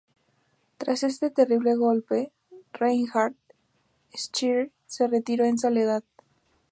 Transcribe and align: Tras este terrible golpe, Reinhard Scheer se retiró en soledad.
Tras 0.79 1.03
este 1.03 1.29
terrible 1.29 1.75
golpe, 1.75 2.31
Reinhard 2.73 3.35
Scheer 4.15 4.71
se 4.87 5.05
retiró 5.05 5.45
en 5.45 5.59
soledad. 5.59 6.03